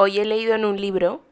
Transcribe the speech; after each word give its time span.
Hoy 0.00 0.20
he 0.20 0.24
leído 0.24 0.54
en 0.54 0.64
un 0.64 0.80
libro 0.80 1.22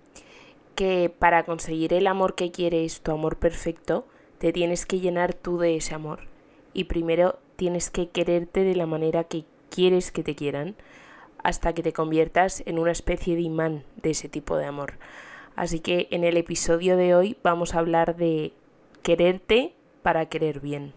que 0.75 1.09
para 1.17 1.45
conseguir 1.45 1.93
el 1.93 2.09
amor 2.09 2.35
que 2.35 2.51
quieres, 2.51 3.01
tu 3.01 3.13
amor 3.13 3.37
perfecto, 3.37 4.09
te 4.39 4.53
tienes 4.53 4.87
que 4.87 4.99
llenar 4.99 5.35
tú 5.35 5.59
de 5.59 5.77
ese 5.77 5.95
amor. 5.95 6.23
Y 6.75 6.85
primero 6.85 7.39
tienes 7.55 7.91
que 7.91 8.09
quererte 8.09 8.65
de 8.65 8.75
la 8.75 8.87
manera 8.87 9.23
que 9.23 9.45
quieres 9.71 10.11
que 10.11 10.25
te 10.25 10.35
quieran, 10.35 10.75
hasta 11.45 11.75
que 11.75 11.85
te 11.85 11.93
conviertas 11.93 12.65
en 12.67 12.81
una 12.81 12.91
especie 12.91 13.37
de 13.37 13.43
imán 13.43 13.85
de 14.03 14.11
ese 14.11 14.29
tipo 14.29 14.57
de 14.57 14.65
amor. 14.65 14.95
Así 15.55 15.79
que 15.79 16.09
en 16.11 16.25
el 16.25 16.37
episodio 16.37 16.97
de 16.97 17.15
hoy 17.15 17.37
vamos 17.45 17.73
a 17.73 17.79
hablar 17.79 18.17
de 18.17 18.53
quererte 19.05 19.75
para 20.03 20.27
querer 20.27 20.59
bien. 20.59 20.93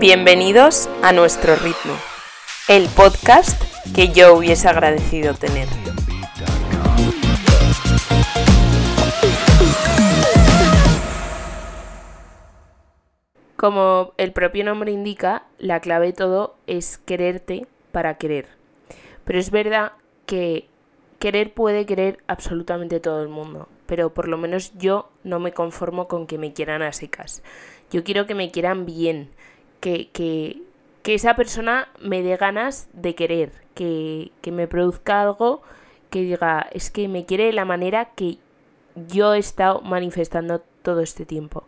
Bienvenidos 0.00 0.88
a 1.04 1.12
nuestro 1.12 1.54
ritmo, 1.54 1.94
el 2.68 2.88
podcast 2.88 3.62
que 3.94 4.08
yo 4.08 4.34
hubiese 4.34 4.66
agradecido 4.66 5.34
tener. 5.34 5.68
Como 13.56 14.14
el 14.16 14.32
propio 14.32 14.64
nombre 14.64 14.90
indica, 14.90 15.44
la 15.58 15.80
clave 15.80 16.06
de 16.06 16.12
todo 16.12 16.56
es 16.66 16.98
quererte 16.98 17.68
para 17.92 18.18
querer. 18.18 18.48
Pero 19.24 19.38
es 19.38 19.52
verdad 19.52 19.92
que 20.26 20.68
querer 21.20 21.54
puede 21.54 21.86
querer 21.86 22.18
absolutamente 22.26 22.98
todo 22.98 23.22
el 23.22 23.28
mundo, 23.28 23.68
pero 23.86 24.12
por 24.12 24.26
lo 24.26 24.38
menos 24.38 24.72
yo 24.76 25.08
no 25.22 25.38
me 25.38 25.52
conformo 25.52 26.08
con 26.08 26.26
que 26.26 26.36
me 26.36 26.52
quieran 26.52 26.82
a 26.82 26.92
secas. 26.92 27.44
Yo 27.92 28.02
quiero 28.02 28.26
que 28.26 28.34
me 28.34 28.50
quieran 28.50 28.86
bien, 28.86 29.30
que, 29.80 30.10
que, 30.10 30.65
que 31.06 31.14
esa 31.14 31.36
persona 31.36 31.88
me 32.00 32.20
dé 32.20 32.36
ganas 32.36 32.88
de 32.92 33.14
querer, 33.14 33.52
que, 33.74 34.32
que 34.40 34.50
me 34.50 34.66
produzca 34.66 35.22
algo 35.22 35.62
que 36.10 36.22
diga, 36.22 36.66
es 36.72 36.90
que 36.90 37.06
me 37.06 37.24
quiere 37.24 37.44
de 37.44 37.52
la 37.52 37.64
manera 37.64 38.06
que 38.16 38.38
yo 39.06 39.32
he 39.32 39.38
estado 39.38 39.82
manifestando 39.82 40.64
todo 40.82 41.02
este 41.02 41.24
tiempo. 41.24 41.62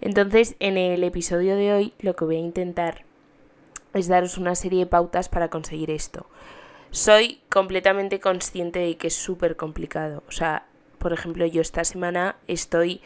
Entonces, 0.00 0.54
en 0.60 0.78
el 0.78 1.02
episodio 1.02 1.56
de 1.56 1.72
hoy 1.72 1.94
lo 1.98 2.14
que 2.14 2.24
voy 2.24 2.36
a 2.36 2.38
intentar 2.38 3.02
es 3.92 4.06
daros 4.06 4.38
una 4.38 4.54
serie 4.54 4.78
de 4.78 4.86
pautas 4.86 5.28
para 5.28 5.48
conseguir 5.48 5.90
esto. 5.90 6.26
Soy 6.92 7.40
completamente 7.48 8.20
consciente 8.20 8.78
de 8.78 8.96
que 8.96 9.08
es 9.08 9.16
súper 9.16 9.56
complicado. 9.56 10.22
O 10.28 10.30
sea, 10.30 10.64
por 10.98 11.12
ejemplo, 11.12 11.44
yo 11.44 11.60
esta 11.60 11.82
semana 11.82 12.36
estoy 12.46 13.00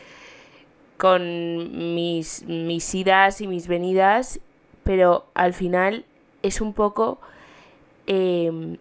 con 0.98 1.94
mis, 1.94 2.42
mis 2.42 2.94
idas 2.94 3.40
y 3.40 3.46
mis 3.46 3.66
venidas, 3.66 4.40
pero 4.84 5.26
al 5.34 5.54
final 5.54 6.04
es 6.42 6.60
un 6.60 6.74
poco 6.74 7.18
em, 8.06 8.76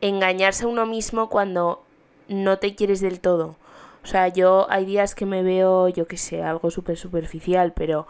engañarse 0.00 0.64
a 0.64 0.68
uno 0.68 0.86
mismo 0.86 1.28
cuando 1.28 1.82
no 2.28 2.58
te 2.58 2.74
quieres 2.74 3.00
del 3.00 3.20
todo. 3.20 3.56
O 4.04 4.06
sea, 4.06 4.26
yo 4.28 4.66
hay 4.68 4.84
días 4.84 5.14
que 5.14 5.26
me 5.26 5.44
veo, 5.44 5.88
yo 5.88 6.08
qué 6.08 6.16
sé, 6.16 6.42
algo 6.42 6.72
súper 6.72 6.96
superficial, 6.96 7.72
pero 7.72 8.08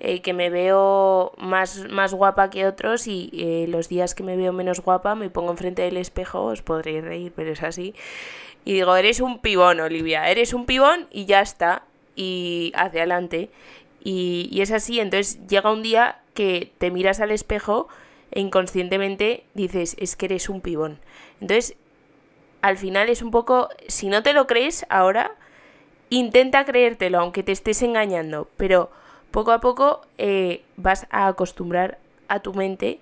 eh, 0.00 0.22
que 0.22 0.32
me 0.32 0.48
veo 0.48 1.32
más, 1.36 1.86
más 1.90 2.14
guapa 2.14 2.48
que 2.48 2.66
otros 2.66 3.06
y 3.06 3.30
eh, 3.34 3.66
los 3.68 3.90
días 3.90 4.14
que 4.14 4.22
me 4.22 4.36
veo 4.36 4.54
menos 4.54 4.80
guapa 4.80 5.14
me 5.14 5.28
pongo 5.28 5.50
enfrente 5.50 5.82
del 5.82 5.98
espejo, 5.98 6.44
os 6.44 6.62
podréis 6.62 7.04
reír, 7.04 7.32
pero 7.36 7.52
es 7.52 7.62
así. 7.62 7.94
Y 8.64 8.72
digo, 8.72 8.96
eres 8.96 9.20
un 9.20 9.40
pibón, 9.40 9.80
Olivia, 9.80 10.30
eres 10.30 10.54
un 10.54 10.64
pibón 10.64 11.08
y 11.10 11.26
ya 11.26 11.42
está. 11.42 11.84
Y 12.16 12.72
hacia 12.74 13.00
adelante. 13.00 13.50
Y, 14.02 14.48
y 14.50 14.62
es 14.62 14.70
así, 14.70 15.00
entonces 15.00 15.46
llega 15.46 15.70
un 15.72 15.82
día 15.82 16.22
que 16.34 16.72
te 16.78 16.90
miras 16.90 17.20
al 17.20 17.30
espejo 17.30 17.88
e 18.30 18.40
inconscientemente 18.40 19.44
dices, 19.54 19.96
es 19.98 20.16
que 20.16 20.26
eres 20.26 20.48
un 20.48 20.60
pibón. 20.60 21.00
Entonces 21.40 21.76
al 22.60 22.78
final 22.78 23.08
es 23.08 23.22
un 23.22 23.30
poco, 23.30 23.68
si 23.88 24.08
no 24.08 24.22
te 24.22 24.32
lo 24.32 24.46
crees 24.46 24.86
ahora, 24.88 25.32
intenta 26.08 26.64
creértelo, 26.64 27.18
aunque 27.18 27.42
te 27.42 27.52
estés 27.52 27.82
engañando, 27.82 28.48
pero 28.56 28.90
poco 29.30 29.52
a 29.52 29.60
poco 29.60 30.00
eh, 30.16 30.64
vas 30.76 31.06
a 31.10 31.26
acostumbrar 31.26 31.98
a 32.28 32.40
tu 32.40 32.54
mente 32.54 33.00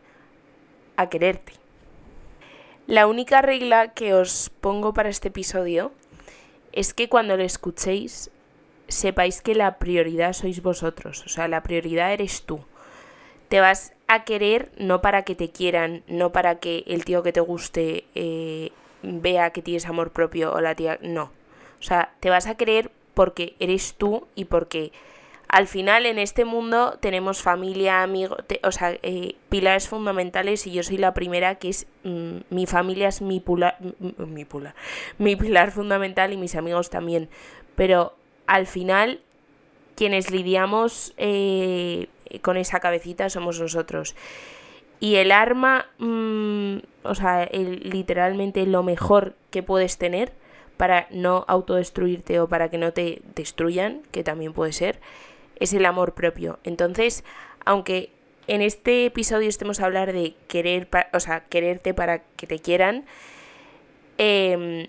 a 0.97 1.09
quererte. 1.09 1.53
La 2.87 3.07
única 3.07 3.41
regla 3.41 3.93
que 3.93 4.15
os 4.15 4.51
pongo 4.61 4.93
para 4.93 5.09
este 5.09 5.29
episodio 5.29 5.93
es 6.73 6.95
que 6.95 7.09
cuando 7.09 7.37
lo 7.37 7.45
escuchéis 7.45 8.31
sepáis 8.89 9.41
que 9.41 9.55
la 9.55 9.79
prioridad 9.79 10.33
sois 10.33 10.61
vosotros, 10.63 11.25
o 11.25 11.29
sea, 11.29 11.47
la 11.49 11.63
prioridad 11.63 12.13
eres 12.13 12.43
tú. 12.43 12.65
Te 13.53 13.61
vas 13.61 13.93
a 14.09 14.25
querer 14.25 14.73
no 14.79 15.03
para 15.03 15.25
que 15.25 15.35
te 15.35 15.51
quieran, 15.51 16.05
no 16.09 16.33
para 16.33 16.59
que 16.59 16.85
el 16.87 17.05
tío 17.05 17.23
que 17.23 17.35
te 17.35 17.41
guste 17.41 18.07
eh, 18.15 18.73
vea 19.03 19.51
que 19.51 19.61
tienes 19.61 19.85
amor 19.85 20.11
propio 20.11 20.55
o 20.55 20.63
la 20.63 20.75
tía. 20.75 20.99
No. 21.03 21.25
O 21.79 21.83
sea, 21.83 22.15
te 22.21 22.31
vas 22.31 22.47
a 22.47 22.57
creer 22.57 22.91
porque 23.13 23.55
eres 23.61 23.93
tú 23.93 24.27
y 24.35 24.47
porque 24.47 24.91
al 25.49 25.67
final 25.67 26.07
en 26.07 26.19
este 26.19 26.47
mundo 26.47 26.97
tenemos 27.01 27.43
familia, 27.43 28.03
amigos, 28.03 28.39
o 28.63 28.73
sea, 28.73 28.97
eh, 29.03 29.35
pilares 29.51 29.87
fundamentales 29.87 30.67
y 30.67 30.73
yo 30.73 30.83
soy 30.83 30.97
la 30.97 31.13
primera 31.13 31.57
que 31.57 31.69
es 31.69 31.87
mm, 32.05 32.37
mi 32.49 32.65
familia 32.65 33.09
es 33.09 33.21
mi, 33.21 33.39
pula, 33.39 33.77
mi, 34.17 34.47
pula, 34.47 34.75
mi 35.19 35.37
pilar 35.37 35.73
fundamental 35.73 36.33
y 36.33 36.39
mis 36.39 36.55
amigos 36.55 36.89
también. 36.89 37.29
Pero 37.75 38.15
al 38.47 38.67
final 38.67 39.21
quienes 39.95 40.31
lidiamos 40.31 41.13
eh, 41.19 42.09
con 42.41 42.57
esa 42.57 42.81
cabecita 42.81 43.31
somos 43.31 43.61
nosotros. 43.61 44.15
Y 45.01 45.17
el 45.17 45.33
arma, 45.33 45.87
mm, 45.99 46.77
o 47.03 47.15
sea, 47.15 47.49
literalmente 47.53 48.65
lo 48.67 48.83
mejor 48.83 49.35
que 49.51 49.63
puedes 49.63 49.99
tener 49.99 50.33
para 50.77 51.07
no 51.11 51.45
autodestruirte 51.49 52.41
o 52.41 52.49
para 52.49 52.71
que 52.71 52.79
no 52.79 52.93
te 52.93 53.23
destruyan, 53.35 54.03
que 54.11 54.25
también 54.25 54.53
puede 54.53 54.73
ser, 54.73 55.01
es 55.59 55.73
el 55.73 55.87
amor 55.87 56.15
propio. 56.15 56.59
Entonces, 56.65 57.25
aunque 57.65 58.11
en 58.47 58.63
este 58.63 59.07
episodio 59.07 59.49
estemos 59.49 59.81
a 59.81 59.87
hablar 59.87 60.13
de 60.13 60.35
querer, 60.49 60.89
o 61.13 61.21
sea, 61.21 61.45
quererte 61.45 61.95
para 61.95 62.23
que 62.37 62.47
te 62.47 62.59
quieran, 62.59 63.05
em, 64.19 64.89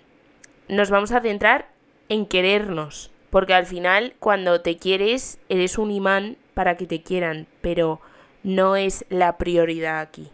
nos 0.68 0.90
vamos 0.90 1.12
a 1.12 1.20
centrar 1.20 1.68
en 2.08 2.26
querernos. 2.26 3.10
Porque 3.30 3.54
al 3.54 3.66
final, 3.66 4.14
cuando 4.20 4.60
te 4.60 4.76
quieres, 4.76 5.38
eres 5.48 5.78
un 5.78 5.90
imán 5.90 6.36
para 6.54 6.76
que 6.76 6.86
te 6.86 7.02
quieran, 7.02 7.46
pero 7.60 8.00
no 8.42 8.76
es 8.76 9.04
la 9.08 9.36
prioridad 9.36 10.00
aquí. 10.00 10.30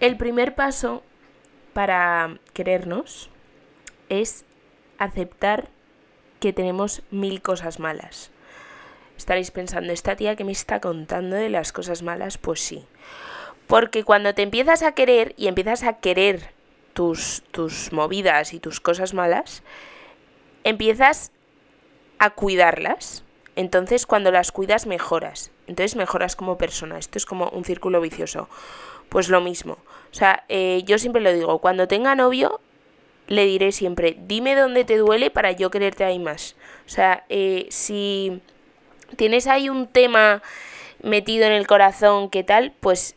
El 0.00 0.16
primer 0.16 0.54
paso 0.54 1.02
para 1.72 2.38
querernos 2.52 3.30
es 4.08 4.44
aceptar 4.98 5.68
que 6.40 6.52
tenemos 6.52 7.02
mil 7.10 7.42
cosas 7.42 7.80
malas. 7.80 8.30
Estaréis 9.16 9.50
pensando, 9.50 9.92
¿esta 9.92 10.16
tía 10.16 10.36
que 10.36 10.44
me 10.44 10.52
está 10.52 10.80
contando 10.80 11.36
de 11.36 11.48
las 11.48 11.72
cosas 11.72 12.02
malas? 12.02 12.38
Pues 12.38 12.60
sí. 12.60 12.84
Porque 13.66 14.04
cuando 14.04 14.34
te 14.34 14.42
empiezas 14.42 14.82
a 14.82 14.92
querer 14.92 15.34
y 15.36 15.48
empiezas 15.48 15.82
a 15.82 15.94
querer 15.94 16.50
tus, 16.92 17.42
tus 17.50 17.92
movidas 17.92 18.52
y 18.52 18.60
tus 18.60 18.80
cosas 18.80 19.14
malas, 19.14 19.62
empiezas 20.64 21.32
a 22.18 22.30
cuidarlas 22.30 23.24
entonces 23.56 24.06
cuando 24.06 24.30
las 24.30 24.52
cuidas 24.52 24.86
mejoras. 24.86 25.50
Entonces 25.66 25.96
mejoras 25.96 26.36
como 26.36 26.58
persona. 26.58 26.98
Esto 26.98 27.18
es 27.18 27.26
como 27.26 27.48
un 27.48 27.64
círculo 27.64 28.00
vicioso. 28.00 28.48
Pues 29.08 29.28
lo 29.28 29.40
mismo. 29.40 29.78
O 30.10 30.14
sea, 30.14 30.44
eh, 30.48 30.82
yo 30.84 30.98
siempre 30.98 31.22
lo 31.22 31.32
digo, 31.32 31.58
cuando 31.58 31.88
tenga 31.88 32.14
novio, 32.14 32.60
le 33.28 33.44
diré 33.44 33.72
siempre, 33.72 34.16
dime 34.18 34.54
dónde 34.54 34.84
te 34.84 34.96
duele 34.96 35.30
para 35.30 35.52
yo 35.52 35.70
quererte 35.70 36.04
ahí 36.04 36.18
más. 36.18 36.56
O 36.86 36.88
sea, 36.88 37.24
eh, 37.28 37.66
si 37.70 38.40
tienes 39.16 39.46
ahí 39.46 39.68
un 39.68 39.88
tema 39.88 40.42
metido 41.02 41.44
en 41.46 41.52
el 41.52 41.66
corazón, 41.66 42.30
¿qué 42.30 42.44
tal? 42.44 42.72
Pues 42.80 43.16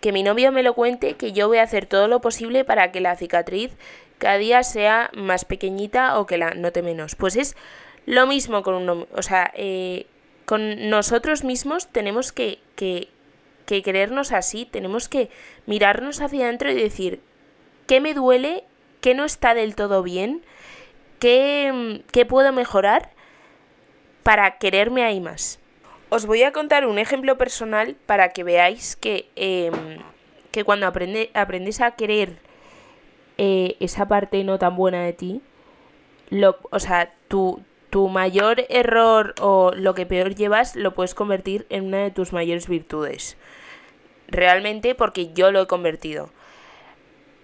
que 0.00 0.12
mi 0.12 0.22
novio 0.22 0.52
me 0.52 0.62
lo 0.62 0.74
cuente, 0.74 1.14
que 1.14 1.32
yo 1.32 1.48
voy 1.48 1.58
a 1.58 1.62
hacer 1.62 1.86
todo 1.86 2.08
lo 2.08 2.20
posible 2.20 2.64
para 2.64 2.92
que 2.92 3.00
la 3.00 3.16
cicatriz 3.16 3.72
cada 4.18 4.38
día 4.38 4.62
sea 4.62 5.10
más 5.14 5.44
pequeñita 5.44 6.18
o 6.18 6.26
que 6.26 6.38
la 6.38 6.50
note 6.54 6.82
menos. 6.82 7.14
Pues 7.14 7.36
es 7.36 7.56
lo 8.06 8.26
mismo 8.26 8.62
con 8.62 8.74
uno, 8.74 9.06
o 9.12 9.22
sea, 9.22 9.52
eh, 9.54 10.06
con 10.44 10.90
nosotros 10.90 11.44
mismos 11.44 11.88
tenemos 11.88 12.32
que, 12.32 12.58
que, 12.76 13.08
que 13.66 13.82
querernos 13.82 14.32
así, 14.32 14.66
tenemos 14.66 15.08
que 15.08 15.30
mirarnos 15.66 16.20
hacia 16.20 16.44
adentro 16.44 16.70
y 16.70 16.74
decir, 16.74 17.20
¿qué 17.86 18.00
me 18.00 18.14
duele? 18.14 18.64
¿Qué 19.00 19.14
no 19.14 19.24
está 19.24 19.54
del 19.54 19.74
todo 19.74 20.02
bien? 20.02 20.42
¿Qué, 21.18 22.02
qué 22.12 22.26
puedo 22.26 22.52
mejorar 22.52 23.10
para 24.22 24.58
quererme 24.58 25.04
ahí 25.04 25.20
más? 25.20 25.58
Os 26.10 26.26
voy 26.26 26.42
a 26.42 26.52
contar 26.52 26.86
un 26.86 26.98
ejemplo 26.98 27.38
personal 27.38 27.96
para 28.06 28.30
que 28.30 28.44
veáis 28.44 28.96
que, 28.96 29.28
em, 29.36 29.98
que 30.50 30.64
cuando 30.64 30.86
aprende, 30.86 31.30
aprendes 31.34 31.80
a 31.80 31.92
querer 31.92 32.36
eh, 33.38 33.76
esa 33.80 34.06
parte 34.06 34.44
no 34.44 34.58
tan 34.58 34.76
buena 34.76 35.02
de 35.02 35.12
ti, 35.12 35.42
lo, 36.30 36.58
o 36.70 36.78
sea, 36.78 37.12
tu, 37.28 37.60
tu 37.94 38.08
mayor 38.08 38.66
error 38.70 39.36
o 39.40 39.70
lo 39.72 39.94
que 39.94 40.04
peor 40.04 40.34
llevas 40.34 40.74
lo 40.74 40.94
puedes 40.94 41.14
convertir 41.14 41.64
en 41.70 41.84
una 41.84 41.98
de 41.98 42.10
tus 42.10 42.32
mayores 42.32 42.66
virtudes. 42.66 43.36
Realmente 44.26 44.96
porque 44.96 45.32
yo 45.32 45.52
lo 45.52 45.60
he 45.62 45.66
convertido. 45.68 46.28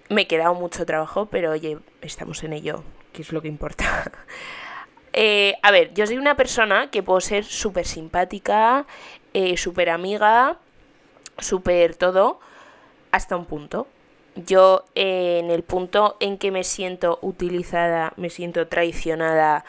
Me 0.09 0.23
he 0.23 0.27
quedado 0.27 0.55
mucho 0.55 0.85
trabajo, 0.85 1.27
pero 1.27 1.53
oye, 1.53 1.79
estamos 2.01 2.43
en 2.43 2.53
ello, 2.53 2.83
que 3.13 3.23
es 3.23 3.33
lo 3.33 3.41
que 3.43 3.47
importa. 3.47 4.11
Eh, 5.13 5.57
a 5.63 5.73
ver, 5.73 5.93
yo 5.93 6.07
soy 6.07 6.19
una 6.19 6.37
persona 6.37 6.89
que 6.89 7.03
puedo 7.03 7.21
ser 7.21 7.43
súper 7.43 7.85
simpática, 7.85 8.87
eh, 9.35 9.57
súper 9.57 9.91
amiga, 9.91 10.57
súper 11.39 11.97
todo, 11.97 12.39
hasta 13.11 13.37
un 13.37 13.45
punto. 13.45 13.89
Yo 14.37 14.85
eh, 14.95 15.41
en 15.43 15.51
el 15.51 15.65
punto 15.65 16.17
en 16.21 16.39
que 16.39 16.53
me 16.53 16.63
siento 16.63 17.19
utilizada, 17.23 18.13
me 18.17 18.31
siento 18.31 18.69
traicionada, 18.69 19.65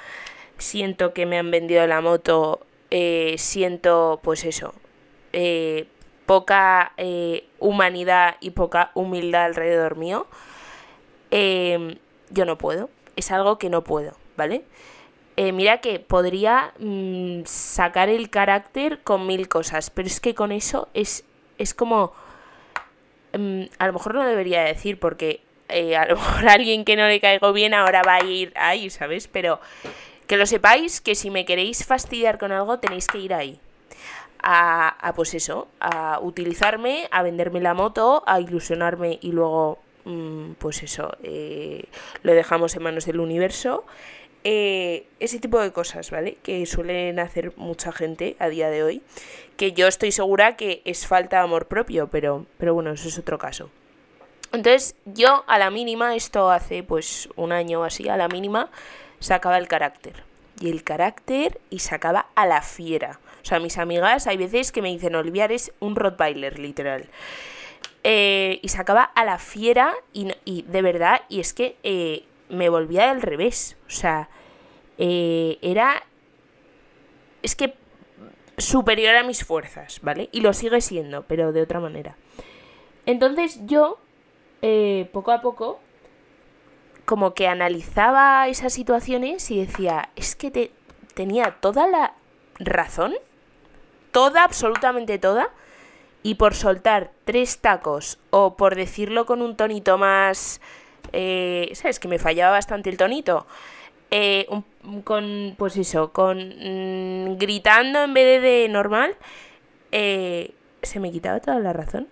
siento 0.62 1.14
que 1.14 1.26
me 1.26 1.38
han 1.38 1.52
vendido 1.52 1.86
la 1.88 2.02
moto, 2.02 2.66
siento 3.38 4.20
pues 4.24 4.44
eso, 4.46 4.74
poca 6.26 6.94
humanidad 7.60 8.36
y 8.40 8.52
poca 8.52 8.92
humildad 8.94 9.46
alrededor 9.46 9.98
mío, 9.98 10.28
yo 11.32 12.46
no 12.46 12.58
puedo. 12.58 12.90
Es 13.16 13.32
algo 13.32 13.58
que 13.58 13.70
no 13.70 13.84
puedo, 13.84 14.14
¿vale? 14.38 14.64
Eh, 15.38 15.54
mira 15.54 15.80
que 15.80 16.00
podría 16.00 16.74
mm, 16.80 17.44
sacar 17.46 18.10
el 18.10 18.30
carácter 18.30 19.00
con 19.04 19.28
mil 19.28 19.48
cosas, 19.48 19.90
pero 19.90 20.08
es 20.08 20.20
que 20.20 20.36
con 20.36 20.52
eso 20.52 20.90
es, 20.94 21.26
es 21.58 21.74
como... 21.74 22.14
Mm, 23.34 23.64
a 23.80 23.88
lo 23.88 23.94
mejor 23.94 24.16
no 24.16 24.26
debería 24.26 24.62
decir 24.62 25.00
porque 25.00 25.42
eh, 25.70 25.96
a 25.96 26.06
lo 26.06 26.16
mejor 26.16 26.50
alguien 26.50 26.86
que 26.86 26.96
no 26.96 27.08
le 27.08 27.20
caigo 27.20 27.54
bien 27.54 27.74
ahora 27.74 28.02
va 28.06 28.16
a 28.16 28.24
ir 28.24 28.52
ahí, 28.56 28.90
¿sabes? 28.90 29.28
Pero 29.28 29.60
que 30.32 30.38
lo 30.38 30.46
sepáis 30.46 31.02
que 31.02 31.14
si 31.14 31.30
me 31.30 31.44
queréis 31.44 31.86
fastidiar 31.86 32.38
con 32.38 32.54
algo 32.54 32.80
tenéis 32.80 33.06
que 33.08 33.18
ir 33.18 33.34
ahí. 33.34 33.60
A, 34.42 34.88
a 35.06 35.14
pues 35.14 35.34
eso, 35.34 35.68
a 35.82 36.22
utilizarme, 36.22 37.10
a 37.12 37.22
venderme 37.22 37.60
la 37.60 37.74
moto, 37.74 38.24
a 38.26 38.40
ilusionarme 38.40 39.20
y 39.22 39.34
luego, 39.34 39.80
mm, 40.06 40.54
pues 40.54 40.84
eso, 40.84 41.18
eh, 41.22 41.84
lo 42.24 42.34
dejamos 42.34 42.78
en 42.78 42.84
manos 42.84 43.06
del 43.06 43.20
universo 43.20 43.84
eh, 44.46 45.06
ese 45.20 45.38
tipo 45.40 45.60
de 45.60 45.74
cosas, 45.74 46.12
¿vale? 46.12 46.38
Que 46.44 46.66
suelen 46.66 47.20
hacer 47.20 47.52
mucha 47.58 47.92
gente 47.92 48.38
a 48.40 48.48
día 48.48 48.70
de 48.70 48.84
hoy, 48.84 49.02
que 49.58 49.74
yo 49.74 49.90
estoy 49.90 50.14
segura 50.14 50.56
que 50.56 50.82
es 50.86 51.08
falta 51.08 51.40
de 51.40 51.44
amor 51.44 51.68
propio, 51.68 52.08
pero, 52.08 52.46
pero 52.58 52.74
bueno, 52.74 52.92
eso 52.92 53.10
es 53.10 53.20
otro 53.20 53.38
caso. 53.38 53.70
Entonces 54.54 54.96
yo 55.04 55.44
a 55.48 55.60
la 55.60 55.72
mínima, 55.72 56.16
esto 56.16 56.52
hace 56.52 56.84
pues 56.84 57.28
un 57.36 57.52
año 57.52 57.82
o 57.82 57.84
así, 57.84 58.08
a 58.08 58.16
la 58.16 58.30
mínima 58.30 58.70
sacaba 59.22 59.58
el 59.58 59.70
carácter. 59.70 60.24
Y 60.60 60.70
el 60.70 60.84
carácter 60.84 61.62
y 61.70 61.80
sacaba 61.80 62.28
a 62.36 62.46
la 62.46 62.62
fiera. 62.62 63.20
O 63.42 63.46
sea, 63.46 63.60
mis 63.60 63.78
amigas 63.78 64.28
hay 64.28 64.38
veces 64.38 64.72
que 64.72 64.82
me 64.82 64.90
dicen, 64.90 65.16
Olivia, 65.16 65.46
es 65.46 65.72
un 65.80 65.96
Rottweiler, 65.96 66.60
literal. 66.60 67.06
Eh, 68.04 68.60
y 68.62 68.68
sacaba 68.68 69.04
a 69.04 69.26
la 69.26 69.38
fiera 69.38 69.94
y, 70.12 70.32
y, 70.44 70.64
de 70.64 70.82
verdad, 70.82 71.22
y 71.30 71.40
es 71.40 71.54
que 71.54 71.78
eh, 71.84 72.26
me 72.50 72.70
volvía 72.70 73.08
del 73.08 73.22
revés. 73.22 73.78
O 73.88 73.92
sea, 73.92 74.30
eh, 74.98 75.58
era... 75.62 76.04
Es 77.42 77.56
que 77.56 77.74
superior 78.58 79.16
a 79.16 79.24
mis 79.24 79.44
fuerzas, 79.44 80.00
¿vale? 80.04 80.30
Y 80.32 80.42
lo 80.42 80.54
sigue 80.54 80.82
siendo, 80.82 81.24
pero 81.24 81.52
de 81.52 81.64
otra 81.64 81.80
manera. 81.80 82.16
Entonces 83.08 83.60
yo, 83.66 83.98
poco 85.12 85.32
a 85.32 85.42
poco, 85.42 85.80
como 87.12 87.34
que 87.34 87.50
analizaba 87.50 88.48
esas 88.48 88.72
situaciones 88.72 89.52
y 89.52 89.60
decía, 89.60 90.08
es 90.16 90.38
que 90.38 90.50
te, 90.50 90.72
tenía 91.14 91.58
toda 91.60 91.86
la 91.86 92.14
razón, 92.58 93.14
toda, 94.14 94.46
absolutamente 94.46 95.20
toda, 95.20 95.50
y 96.24 96.36
por 96.36 96.56
soltar 96.56 97.12
tres 97.26 97.60
tacos 97.60 98.18
o 98.30 98.56
por 98.56 98.78
decirlo 98.78 99.26
con 99.26 99.42
un 99.42 99.58
tonito 99.58 99.98
más 99.98 100.62
eh, 101.12 101.72
¿sabes? 101.74 102.00
Que 102.00 102.08
me 102.08 102.18
fallaba 102.18 102.54
bastante 102.54 102.90
el 102.90 102.96
tonito. 102.96 103.46
Eh, 104.10 104.48
con, 105.04 105.56
pues 105.58 105.76
eso, 105.76 106.14
con 106.14 106.38
mm, 106.38 107.38
gritando 107.40 108.04
en 108.04 108.14
vez 108.14 108.42
de, 108.42 108.70
normal, 108.70 109.18
eh, 109.92 110.54
se 110.82 111.02
me 111.02 111.12
quitaba 111.12 111.42
toda 111.42 111.60
la 111.60 111.74
razón. 111.74 112.08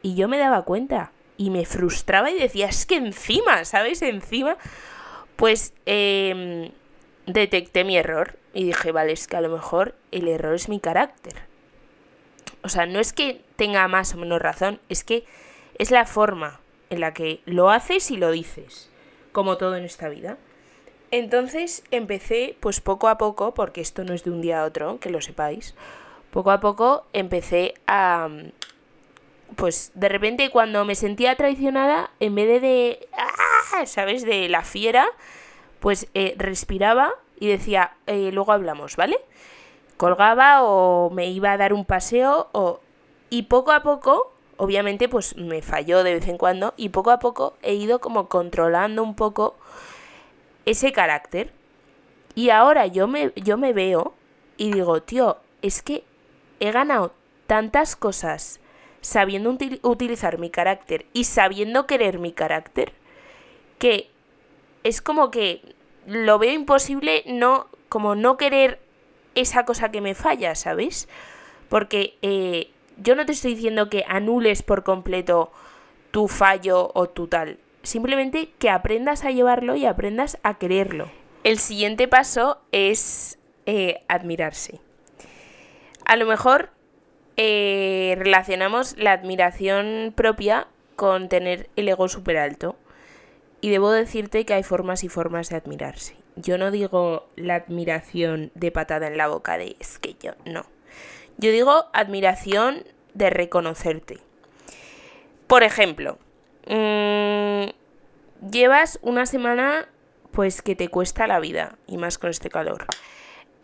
Y 0.00 0.14
yo 0.14 0.26
me 0.26 0.38
daba 0.38 0.62
cuenta. 0.62 1.12
Y 1.38 1.48
me 1.48 1.64
frustraba 1.64 2.30
y 2.30 2.38
decía, 2.38 2.66
es 2.66 2.84
que 2.84 2.96
encima, 2.96 3.64
¿sabes? 3.64 4.02
Encima, 4.02 4.58
pues 5.36 5.72
em, 5.86 6.72
detecté 7.26 7.84
mi 7.84 7.96
error. 7.96 8.36
Y 8.52 8.64
dije, 8.64 8.92
vale, 8.92 9.12
es 9.12 9.26
que 9.26 9.36
a 9.36 9.40
lo 9.40 9.48
mejor 9.48 9.94
el 10.10 10.28
error 10.28 10.54
es 10.54 10.68
mi 10.68 10.80
carácter. 10.80 11.34
O 12.62 12.68
sea, 12.68 12.86
no 12.86 13.00
es 13.00 13.12
que 13.12 13.40
tenga 13.56 13.86
más 13.88 14.14
o 14.14 14.18
menos 14.18 14.42
razón, 14.42 14.80
es 14.88 15.04
que 15.04 15.24
es 15.78 15.90
la 15.90 16.04
forma 16.04 16.60
en 16.90 17.00
la 17.00 17.14
que 17.14 17.40
lo 17.44 17.70
haces 17.70 18.10
y 18.10 18.16
lo 18.16 18.30
dices, 18.30 18.90
como 19.32 19.56
todo 19.56 19.76
en 19.76 19.84
esta 19.84 20.08
vida. 20.08 20.38
Entonces 21.10 21.84
empecé, 21.90 22.56
pues 22.60 22.80
poco 22.80 23.08
a 23.08 23.16
poco, 23.16 23.54
porque 23.54 23.80
esto 23.80 24.04
no 24.04 24.12
es 24.12 24.24
de 24.24 24.30
un 24.30 24.40
día 24.40 24.60
a 24.60 24.64
otro, 24.64 24.98
que 24.98 25.10
lo 25.10 25.20
sepáis, 25.20 25.74
poco 26.30 26.50
a 26.50 26.60
poco 26.60 27.06
empecé 27.12 27.74
a... 27.86 28.28
Pues 29.56 29.92
de 29.94 30.08
repente 30.08 30.50
cuando 30.50 30.84
me 30.84 30.94
sentía 30.94 31.36
traicionada, 31.36 32.10
en 32.20 32.34
vez 32.34 32.60
de... 32.60 33.08
¡ah! 33.12 33.86
¿Sabes? 33.86 34.24
De 34.24 34.48
la 34.48 34.62
fiera, 34.62 35.06
pues 35.80 36.08
eh, 36.14 36.34
respiraba 36.36 37.14
y 37.40 37.48
decía, 37.48 37.92
eh, 38.06 38.30
luego 38.32 38.52
hablamos, 38.52 38.96
¿vale? 38.96 39.18
Colgaba 39.96 40.62
o 40.62 41.10
me 41.10 41.28
iba 41.30 41.52
a 41.52 41.56
dar 41.56 41.72
un 41.72 41.84
paseo 41.84 42.48
o... 42.52 42.80
Y 43.30 43.42
poco 43.42 43.72
a 43.72 43.82
poco 43.82 44.32
obviamente 44.58 45.08
pues 45.08 45.36
me 45.36 45.62
falló 45.62 46.04
de 46.04 46.14
vez 46.14 46.28
en 46.28 46.36
cuando 46.36 46.74
y 46.76 46.90
poco 46.90 47.10
a 47.10 47.18
poco 47.18 47.54
he 47.62 47.74
ido 47.74 48.00
como 48.00 48.28
controlando 48.28 49.02
un 49.02 49.14
poco 49.14 49.56
ese 50.66 50.92
carácter. 50.92 51.52
Y 52.34 52.50
ahora 52.50 52.86
yo 52.86 53.08
me, 53.08 53.32
yo 53.36 53.56
me 53.56 53.72
veo 53.72 54.12
y 54.56 54.72
digo, 54.72 55.00
tío, 55.02 55.38
es 55.62 55.82
que 55.82 56.04
he 56.60 56.70
ganado 56.70 57.12
tantas 57.46 57.96
cosas 57.96 58.60
sabiendo 59.08 59.56
utilizar 59.82 60.38
mi 60.38 60.50
carácter 60.50 61.06
y 61.14 61.24
sabiendo 61.24 61.86
querer 61.86 62.18
mi 62.18 62.32
carácter 62.32 62.92
que 63.78 64.10
es 64.84 65.00
como 65.00 65.30
que 65.30 65.62
lo 66.06 66.38
veo 66.38 66.52
imposible 66.52 67.24
no 67.26 67.68
como 67.88 68.14
no 68.14 68.36
querer 68.36 68.78
esa 69.34 69.64
cosa 69.64 69.90
que 69.90 70.02
me 70.02 70.14
falla, 70.14 70.54
¿sabes? 70.54 71.08
Porque 71.70 72.18
eh, 72.20 72.70
yo 72.98 73.14
no 73.14 73.24
te 73.24 73.32
estoy 73.32 73.54
diciendo 73.54 73.88
que 73.88 74.04
anules 74.08 74.62
por 74.62 74.84
completo 74.84 75.50
tu 76.10 76.28
fallo 76.28 76.90
o 76.94 77.08
tu 77.08 77.28
tal. 77.28 77.58
Simplemente 77.82 78.50
que 78.58 78.68
aprendas 78.68 79.24
a 79.24 79.30
llevarlo 79.30 79.74
y 79.74 79.86
aprendas 79.86 80.38
a 80.42 80.58
quererlo. 80.58 81.10
El 81.44 81.58
siguiente 81.58 82.08
paso 82.08 82.60
es 82.72 83.38
eh, 83.64 84.02
admirarse. 84.08 84.80
A 86.04 86.16
lo 86.16 86.26
mejor 86.26 86.70
eh, 87.40 88.16
relacionamos 88.18 88.96
la 88.98 89.12
admiración 89.12 90.12
propia 90.14 90.66
con 90.96 91.28
tener 91.28 91.70
el 91.76 91.88
ego 91.88 92.08
súper 92.08 92.36
alto. 92.36 92.76
Y 93.60 93.70
debo 93.70 93.90
decirte 93.90 94.44
que 94.44 94.54
hay 94.54 94.64
formas 94.64 95.04
y 95.04 95.08
formas 95.08 95.48
de 95.48 95.56
admirarse. 95.56 96.16
Yo 96.36 96.58
no 96.58 96.70
digo 96.70 97.28
la 97.36 97.54
admiración 97.54 98.50
de 98.54 98.70
patada 98.70 99.06
en 99.06 99.16
la 99.16 99.28
boca 99.28 99.56
de 99.56 99.76
es 99.80 99.98
que 99.98 100.14
yo 100.20 100.32
no. 100.44 100.66
Yo 101.38 101.50
digo 101.50 101.86
admiración 101.92 102.84
de 103.14 103.30
reconocerte. 103.30 104.18
Por 105.46 105.62
ejemplo, 105.62 106.18
mmm, 106.66 107.70
llevas 108.50 108.98
una 109.02 109.26
semana 109.26 109.88
pues 110.32 110.60
que 110.62 110.76
te 110.76 110.88
cuesta 110.88 111.26
la 111.26 111.40
vida 111.40 111.78
y 111.86 111.98
más 111.98 112.18
con 112.18 112.30
este 112.30 112.48
calor. 112.48 112.86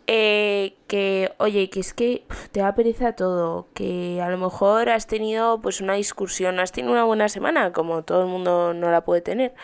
Eh, 0.06 0.76
que, 0.87 1.32
oye, 1.38 1.70
que 1.70 1.80
es 1.80 1.94
que 1.94 2.25
te 2.52 2.61
da 2.61 2.75
pereza 2.75 3.14
todo, 3.14 3.68
que 3.73 4.20
a 4.20 4.28
lo 4.28 4.37
mejor 4.37 4.90
has 4.90 5.06
tenido 5.06 5.61
pues 5.62 5.80
una 5.80 5.94
discusión, 5.94 6.61
has 6.61 6.73
tenido 6.73 6.92
una 6.92 7.04
buena 7.04 7.30
semana, 7.30 7.73
como 7.73 8.02
todo 8.04 8.23
el 8.23 8.28
mundo 8.28 8.75
no 8.75 8.90
la 8.90 9.02
puede 9.02 9.23
tener. 9.23 9.54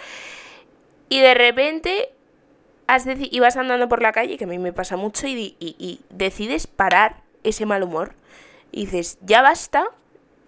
Y 1.10 1.20
de 1.20 1.34
repente 1.34 2.14
has 2.86 3.06
ibas 3.30 3.56
andando 3.56 3.88
por 3.88 4.00
la 4.00 4.12
calle, 4.12 4.38
que 4.38 4.44
a 4.44 4.46
mí 4.46 4.58
me 4.58 4.72
pasa 4.72 4.96
mucho, 4.96 5.26
y, 5.26 5.56
y 5.60 6.00
decides 6.08 6.66
parar 6.66 7.22
ese 7.42 7.66
mal 7.66 7.82
humor. 7.82 8.14
Y 8.72 8.86
dices, 8.86 9.18
ya 9.20 9.42
basta, 9.42 9.90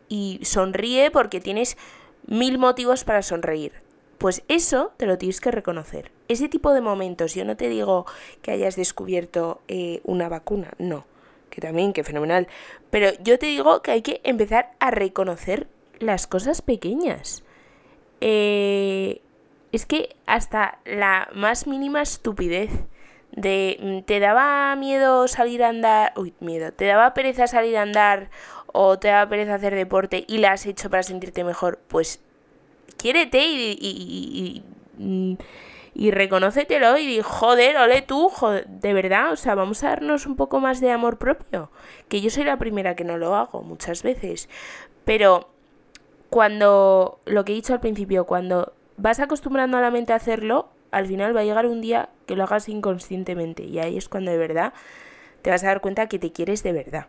y 0.09 0.41
sonríe 0.43 1.11
porque 1.11 1.41
tienes 1.41 1.77
mil 2.27 2.59
motivos 2.59 3.05
para 3.05 3.23
sonreír. 3.23 3.82
Pues 4.23 4.45
eso 4.47 4.93
te 4.99 5.07
lo 5.07 5.19
tienes 5.19 5.41
que 5.41 5.51
reconocer. 5.51 6.13
Ese 6.29 6.49
tipo 6.49 6.73
de 6.73 6.81
momentos, 6.81 7.35
yo 7.35 7.45
no 7.45 7.57
te 7.57 7.69
digo 7.69 8.07
que 8.41 8.53
hayas 8.53 8.77
descubierto 8.77 9.61
eh, 9.67 10.01
una 10.05 10.29
vacuna, 10.29 10.75
no, 10.79 11.05
que 11.51 11.61
también, 11.61 11.93
que 11.93 12.05
fenomenal. 12.05 12.47
Pero 12.91 13.11
yo 13.25 13.37
te 13.41 13.47
digo 13.47 13.83
que 13.83 13.91
hay 13.91 14.03
que 14.03 14.21
empezar 14.23 14.75
a 14.79 14.93
reconocer 14.93 15.67
las 15.99 16.29
cosas 16.29 16.63
pequeñas. 16.63 17.43
Eh, 18.21 19.23
es 19.73 19.87
que 19.87 20.15
hasta 20.27 20.79
la 20.85 21.29
más 21.35 21.67
mínima 21.67 22.01
estupidez 22.01 22.71
de 23.33 23.77
mm, 23.81 24.07
te 24.07 24.21
daba 24.21 24.77
miedo 24.77 25.27
salir 25.27 25.65
a 25.65 25.69
andar, 25.71 26.13
uy, 26.15 26.33
miedo, 26.39 26.73
te 26.73 26.85
daba 26.85 27.13
pereza 27.13 27.49
salir 27.49 27.77
a 27.77 27.83
andar 27.83 28.31
o 28.69 29.01
te 29.01 29.09
daba 29.09 29.29
pereza 29.29 29.57
hacer 29.57 29.75
deporte 29.75 30.25
y 30.29 30.39
la 30.39 30.53
has 30.53 30.65
hecho 30.67 30.91
para 30.91 31.03
sentirte 31.03 31.43
mejor, 31.43 31.81
pues 31.89 32.23
quiérete 32.95 33.45
y, 33.45 33.79
y, 33.81 34.63
y, 34.99 35.39
y 35.95 36.11
reconócetelo 36.11 36.97
y 36.97 37.21
joder, 37.21 37.77
ole 37.77 38.03
tú, 38.03 38.29
joder, 38.29 38.67
de 38.67 38.93
verdad, 38.95 39.33
o 39.33 39.37
sea, 39.37 39.55
vamos 39.55 39.83
a 39.85 39.91
darnos 39.91 40.27
un 40.27 40.37
poco 40.37 40.61
más 40.61 40.81
de 40.81 40.91
amor 40.91 41.19
propio. 41.19 41.71
Que 42.09 42.21
yo 42.21 42.31
soy 42.31 42.45
la 42.45 42.59
primera 42.59 42.97
que 42.97 43.05
no 43.05 43.19
lo 43.19 43.35
hago 43.35 43.63
muchas 43.63 44.03
veces. 44.03 44.49
Pero 45.05 45.49
cuando, 46.31 47.21
lo 47.27 47.45
que 47.45 47.53
he 47.53 47.55
dicho 47.57 47.75
al 47.75 47.81
principio, 47.81 48.25
cuando 48.25 48.73
vas 48.97 49.21
acostumbrando 49.21 49.77
a 49.77 49.81
la 49.83 49.91
mente 49.91 50.13
a 50.13 50.17
hacerlo, 50.17 50.71
al 50.91 51.07
final 51.07 51.37
va 51.37 51.41
a 51.41 51.45
llegar 51.45 51.67
un 51.67 51.81
día 51.81 52.09
que 52.27 52.37
lo 52.37 52.45
hagas 52.45 52.69
inconscientemente. 52.69 53.65
Y 53.65 53.79
ahí 53.79 53.99
es 53.99 54.09
cuando 54.09 54.31
de 54.31 54.39
verdad 54.39 54.73
te 55.43 55.51
vas 55.51 55.63
a 55.65 55.67
dar 55.67 55.81
cuenta 55.81 56.09
que 56.09 56.19
te 56.19 56.33
quieres 56.33 56.63
de 56.63 56.73
verdad. 56.73 57.07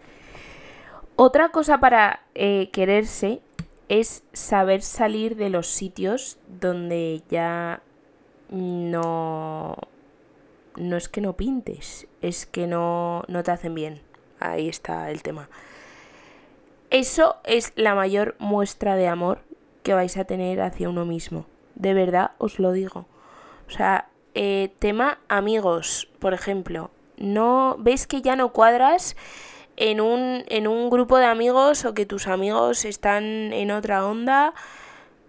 Otra 1.15 1.49
cosa 1.49 1.79
para 1.79 2.21
eh, 2.33 2.69
quererse 2.71 3.41
es 3.89 4.23
saber 4.33 4.81
salir 4.81 5.35
de 5.35 5.49
los 5.49 5.67
sitios 5.67 6.37
donde 6.47 7.23
ya 7.29 7.81
no... 8.49 9.75
No 10.75 10.97
es 10.97 11.07
que 11.07 11.21
no 11.21 11.33
pintes, 11.33 12.07
es 12.21 12.47
que 12.47 12.65
no, 12.65 13.23
no 13.27 13.43
te 13.43 13.51
hacen 13.51 13.75
bien. 13.75 14.01
Ahí 14.39 14.67
está 14.67 15.11
el 15.11 15.21
tema. 15.21 15.47
Eso 16.89 17.37
es 17.43 17.73
la 17.75 17.93
mayor 17.93 18.35
muestra 18.39 18.95
de 18.95 19.07
amor 19.07 19.41
que 19.83 19.93
vais 19.93 20.17
a 20.17 20.25
tener 20.25 20.61
hacia 20.61 20.89
uno 20.89 21.05
mismo. 21.05 21.45
De 21.75 21.93
verdad 21.93 22.31
os 22.39 22.57
lo 22.57 22.71
digo. 22.71 23.05
O 23.67 23.71
sea, 23.71 24.09
eh, 24.33 24.73
tema 24.79 25.19
amigos, 25.27 26.09
por 26.19 26.33
ejemplo. 26.33 26.89
No 27.17 27.75
ves 27.79 28.07
que 28.07 28.21
ya 28.21 28.35
no 28.35 28.51
cuadras 28.51 29.15
en 29.77 30.01
un, 30.01 30.43
en 30.47 30.67
un 30.67 30.89
grupo 30.89 31.17
de 31.17 31.25
amigos 31.25 31.85
o 31.85 31.93
que 31.93 32.05
tus 32.05 32.27
amigos 32.27 32.85
están 32.85 33.53
en 33.53 33.71
otra 33.71 34.05
onda. 34.05 34.53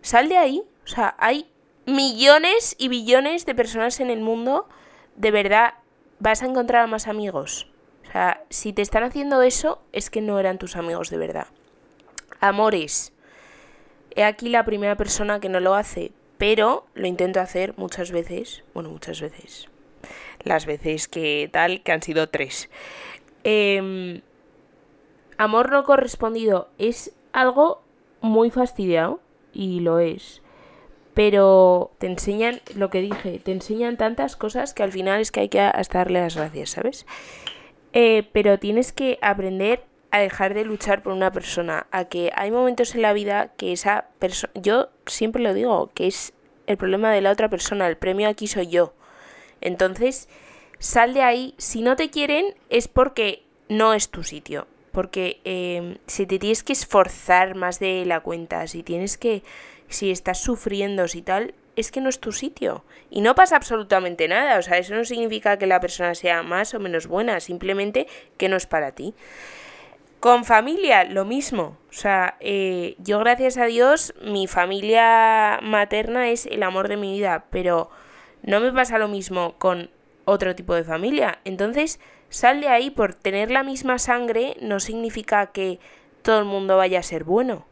Sal 0.03 0.29
de 0.29 0.37
ahí. 0.37 0.63
O 0.85 0.87
sea, 0.87 1.15
hay 1.19 1.47
millones 1.87 2.77
y 2.79 2.89
billones 2.89 3.47
de 3.47 3.55
personas 3.55 4.01
en 4.01 4.11
el 4.11 4.21
mundo, 4.21 4.69
de 5.17 5.31
verdad 5.31 5.75
vas 6.19 6.43
a 6.43 6.47
encontrar 6.47 6.83
a 6.83 6.87
más 6.87 7.09
amigos. 7.09 7.69
O 8.07 8.13
sea, 8.13 8.45
si 8.51 8.73
te 8.73 8.83
están 8.83 9.03
haciendo 9.03 9.43
eso, 9.43 9.83
es 9.93 10.11
que 10.11 10.21
no 10.21 10.39
eran 10.39 10.59
tus 10.59 10.77
amigos 10.77 11.11
de 11.11 11.19
verdad. 11.19 11.47
Amores. 12.41 13.13
He 14.15 14.23
aquí 14.23 14.49
la 14.49 14.65
primera 14.65 14.97
persona 14.97 15.41
que 15.41 15.49
no 15.49 15.61
lo 15.61 15.75
hace, 15.75 16.13
pero 16.39 16.87
lo 16.95 17.07
intento 17.07 17.41
hacer 17.41 17.75
muchas 17.77 18.13
veces. 18.13 18.63
Bueno, 18.73 18.91
muchas 18.91 19.21
veces. 19.21 19.69
Las 20.43 20.67
veces 20.67 21.09
que 21.09 21.49
tal, 21.53 21.83
que 21.83 21.93
han 21.93 22.03
sido 22.03 22.29
tres. 22.29 22.71
Em, 23.43 24.21
amor 25.39 25.71
no 25.71 25.85
correspondido 25.85 26.69
es 26.79 27.15
algo 27.33 27.83
muy 28.21 28.51
fastidiado, 28.51 29.21
y 29.53 29.81
lo 29.81 29.99
es 29.99 30.43
pero 31.15 31.93
te 31.99 32.09
enseñan 32.09 32.61
lo 32.75 32.91
que 32.91 33.01
dije, 33.01 33.39
te 33.39 33.53
enseñan 33.53 33.97
tantas 33.97 34.37
cosas 34.37 34.75
que 34.75 34.83
al 34.83 34.93
final 34.93 35.21
es 35.21 35.31
que 35.31 35.41
hay 35.41 35.49
que 35.49 35.61
hasta 35.61 35.99
darle 35.99 36.21
las 36.21 36.37
gracias, 36.37 36.71
¿sabes? 36.71 37.07
Eh, 37.93 38.29
pero 38.33 38.59
tienes 38.59 38.93
que 38.93 39.19
aprender 39.23 39.85
a 40.11 40.19
dejar 40.19 40.55
de 40.55 40.65
luchar 40.65 41.03
por 41.03 41.13
una 41.13 41.31
persona, 41.31 41.87
a 41.93 42.07
que 42.07 42.33
hay 42.35 42.51
momentos 42.51 42.95
en 42.95 43.03
la 43.03 43.13
vida 43.13 43.53
que 43.57 43.73
esa 43.73 44.09
persona, 44.19 44.53
yo 44.57 44.89
siempre 45.07 45.43
lo 45.43 45.55
digo, 45.55 45.91
que 45.95 46.09
es 46.09 46.35
el 46.67 46.77
problema 46.77 47.13
de 47.13 47.21
la 47.21 47.31
otra 47.31 47.49
persona, 47.49 47.87
el 47.87 47.97
premio 47.97 48.29
aquí 48.29 48.49
soy 48.49 48.67
yo. 48.67 48.95
Entonces, 49.61 50.29
sal 50.81 51.15
de 51.15 51.23
ahí, 51.23 51.55
si 51.59 51.83
no 51.83 51.95
te 51.95 52.11
quieren 52.11 52.55
es 52.71 52.89
porque 52.89 53.45
no 53.69 53.95
es 53.95 54.09
tu 54.09 54.25
sitio, 54.25 54.67
porque 54.95 55.41
eh, 55.45 55.99
si 56.07 56.25
te 56.25 56.39
tienes 56.39 56.63
que 56.63 56.73
esforzar 56.73 57.57
más 57.57 57.81
de 57.81 58.07
la 58.07 58.21
cuenta, 58.21 58.67
si 58.67 58.83
tienes 58.83 59.19
que 59.19 59.43
si 59.89 60.11
estás 60.11 60.39
sufriendo, 60.39 61.09
si 61.09 61.21
tal, 61.21 61.55
es 61.77 61.91
que 61.91 62.01
no 62.01 62.09
es 62.09 62.21
tu 62.21 62.33
sitio. 62.33 62.85
Y 63.11 63.21
no 63.21 63.35
pasa 63.35 63.57
absolutamente 63.57 64.29
nada. 64.29 64.59
O 64.59 64.63
sea, 64.63 64.79
eso 64.79 64.95
no 64.95 65.05
significa 65.05 65.59
que 65.59 65.67
la 65.67 65.81
persona 65.81 66.15
sea 66.15 66.43
más 66.43 66.75
o 66.75 66.81
menos 66.81 67.07
buena, 67.07 67.41
simplemente 67.41 68.07
que 68.39 68.49
no 68.49 68.57
es 68.57 68.67
para 68.67 68.93
ti. 68.93 69.15
Con 70.21 70.45
familia, 70.45 71.05
lo 71.05 71.25
mismo. 71.25 71.77
O 71.91 71.93
sea, 71.93 72.37
eh, 72.41 72.95
yo 72.99 73.19
gracias 73.19 73.59
a 73.59 73.67
Dios, 73.67 74.15
mi 74.23 74.47
familia 74.47 75.59
materna 75.63 76.31
es 76.31 76.47
el 76.47 76.63
amor 76.63 76.89
de 76.89 76.97
mi 76.97 77.13
vida, 77.13 77.45
pero 77.51 77.91
no 78.43 78.61
me 78.61 78.73
pasa 78.73 78.99
lo 78.99 79.09
mismo 79.09 79.57
con 79.59 79.91
otro 80.25 80.55
tipo 80.55 80.75
de 80.75 80.85
familia. 80.85 81.41
Entonces, 81.45 82.01
sal 82.35 82.61
de 82.61 82.69
ahí 82.69 82.91
por 82.91 83.15
tener 83.15 83.53
la 83.53 83.63
misma 83.63 83.99
sangre 84.01 84.57
no 84.61 84.81
significa 84.81 85.47
que 85.47 85.79
todo 86.23 86.41
el 86.41 86.45
mundo 86.45 86.77
vaya 86.77 86.99
a 86.99 87.03
ser 87.05 87.23
bueno. 87.23 87.65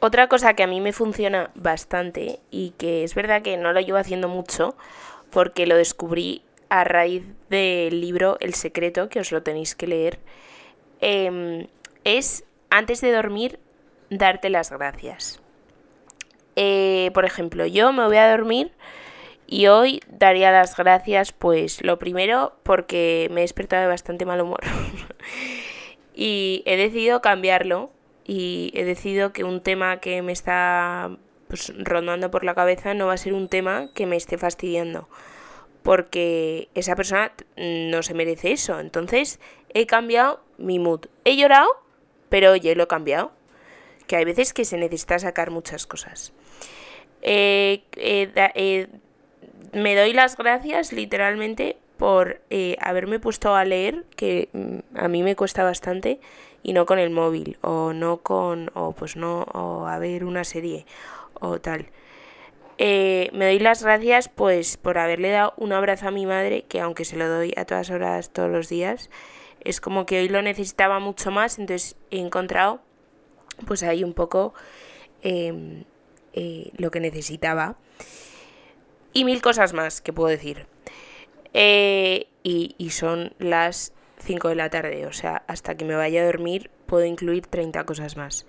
Otra 0.00 0.28
cosa 0.28 0.52
que 0.52 0.62
a 0.62 0.66
mí 0.66 0.82
me 0.82 0.92
funciona 0.92 1.50
bastante 1.54 2.38
y 2.50 2.74
que 2.76 3.04
es 3.04 3.14
verdad 3.14 3.40
que 3.40 3.56
no 3.56 3.72
lo 3.72 3.80
llevo 3.80 3.96
haciendo 3.96 4.28
mucho 4.28 4.76
porque 5.30 5.66
lo 5.66 5.76
descubrí 5.76 6.42
a 6.68 6.84
raíz 6.84 7.24
del 7.48 8.02
libro 8.02 8.36
El 8.40 8.52
secreto, 8.52 9.08
que 9.08 9.20
os 9.20 9.32
lo 9.32 9.42
tenéis 9.42 9.74
que 9.74 9.86
leer, 9.86 10.18
em, 11.00 11.66
es 12.04 12.44
antes 12.68 13.00
de 13.00 13.12
dormir 13.12 13.58
darte 14.10 14.50
las 14.50 14.70
gracias. 14.70 15.40
Eh, 16.54 17.10
por 17.14 17.24
ejemplo, 17.24 17.64
yo 17.64 17.92
me 17.92 18.04
voy 18.04 18.18
a 18.18 18.30
dormir 18.30 18.72
y 19.46 19.66
hoy 19.66 20.00
daría 20.08 20.50
las 20.50 20.76
gracias, 20.76 21.32
pues 21.32 21.82
lo 21.84 21.98
primero 21.98 22.56
porque 22.62 23.28
me 23.30 23.40
he 23.40 23.44
despertado 23.44 23.82
de 23.82 23.88
bastante 23.88 24.26
mal 24.26 24.40
humor 24.40 24.60
y 26.14 26.62
he 26.66 26.76
decidido 26.76 27.20
cambiarlo 27.20 27.90
y 28.24 28.72
he 28.74 28.84
decidido 28.84 29.32
que 29.32 29.44
un 29.44 29.60
tema 29.60 30.00
que 30.00 30.22
me 30.22 30.32
está 30.32 31.16
pues, 31.48 31.72
rondando 31.78 32.30
por 32.30 32.44
la 32.44 32.54
cabeza 32.54 32.94
no 32.94 33.06
va 33.06 33.12
a 33.12 33.18
ser 33.18 33.34
un 33.34 33.48
tema 33.48 33.90
que 33.94 34.06
me 34.06 34.16
esté 34.16 34.36
fastidiando 34.36 35.08
porque 35.86 36.68
esa 36.74 36.96
persona 36.96 37.32
no 37.56 38.02
se 38.02 38.12
merece 38.12 38.50
eso. 38.50 38.80
Entonces 38.80 39.38
he 39.72 39.86
cambiado 39.86 40.42
mi 40.58 40.80
mood. 40.80 41.02
He 41.24 41.36
llorado, 41.36 41.68
pero 42.28 42.50
oye, 42.50 42.74
lo 42.74 42.82
he 42.82 42.88
cambiado. 42.88 43.30
Que 44.08 44.16
hay 44.16 44.24
veces 44.24 44.52
que 44.52 44.64
se 44.64 44.78
necesita 44.78 45.20
sacar 45.20 45.52
muchas 45.52 45.86
cosas. 45.86 46.32
Eh, 47.22 47.84
eh, 47.94 48.32
eh, 48.56 48.88
me 49.72 49.96
doy 49.96 50.12
las 50.12 50.36
gracias 50.36 50.92
literalmente 50.92 51.76
por 51.96 52.40
haberme 52.80 53.18
puesto 53.20 53.54
a 53.54 53.64
leer, 53.64 54.04
que 54.16 54.48
mm, 54.52 54.98
a 54.98 55.08
mí 55.08 55.22
me 55.22 55.34
cuesta 55.34 55.64
bastante, 55.64 56.20
y 56.66 56.72
no 56.72 56.84
con 56.84 56.98
el 56.98 57.10
móvil 57.10 57.58
o 57.60 57.92
no 57.92 58.18
con 58.18 58.72
o 58.74 58.90
pues 58.90 59.14
no 59.14 59.42
o 59.42 59.86
a 59.86 60.00
ver 60.00 60.24
una 60.24 60.42
serie 60.42 60.84
o 61.34 61.60
tal. 61.60 61.86
Eh, 62.78 63.30
me 63.32 63.44
doy 63.44 63.60
las 63.60 63.84
gracias 63.84 64.28
pues 64.28 64.76
por 64.76 64.98
haberle 64.98 65.30
dado 65.30 65.54
un 65.58 65.72
abrazo 65.72 66.08
a 66.08 66.10
mi 66.10 66.26
madre 66.26 66.64
que 66.68 66.80
aunque 66.80 67.04
se 67.04 67.16
lo 67.16 67.28
doy 67.28 67.54
a 67.56 67.64
todas 67.66 67.88
horas 67.90 68.30
todos 68.30 68.50
los 68.50 68.68
días 68.68 69.10
es 69.60 69.80
como 69.80 70.06
que 70.06 70.18
hoy 70.18 70.28
lo 70.28 70.42
necesitaba 70.42 70.98
mucho 70.98 71.30
más 71.30 71.58
entonces 71.58 71.96
he 72.10 72.18
encontrado 72.18 72.80
pues 73.64 73.84
ahí 73.84 74.02
un 74.02 74.12
poco 74.12 74.52
em, 75.22 75.84
eh, 76.34 76.70
lo 76.76 76.90
que 76.90 77.00
necesitaba 77.00 77.76
y 79.16 79.24
mil 79.24 79.40
cosas 79.40 79.72
más 79.72 80.02
que 80.02 80.12
puedo 80.12 80.28
decir 80.28 80.66
eh, 81.54 82.26
y, 82.42 82.74
y 82.76 82.90
son 82.90 83.32
las 83.38 83.94
5 84.18 84.50
de 84.50 84.54
la 84.56 84.68
tarde, 84.68 85.06
o 85.06 85.12
sea, 85.12 85.42
hasta 85.46 85.74
que 85.74 85.86
me 85.86 85.94
vaya 85.94 86.20
a 86.20 86.26
dormir 86.26 86.70
puedo 86.84 87.06
incluir 87.06 87.46
30 87.46 87.84
cosas 87.84 88.18
más. 88.18 88.46